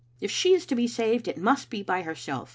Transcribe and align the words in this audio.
If 0.19 0.31
she 0.31 0.55
is 0.55 0.65
to 0.65 0.73
be 0.75 0.87
saved, 0.87 1.27
it 1.27 1.37
must 1.37 1.69
be 1.69 1.83
by 1.83 2.01
herself. 2.01 2.49